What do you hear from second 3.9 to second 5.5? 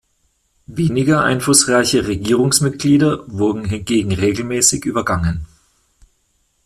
regelmässig übergangen.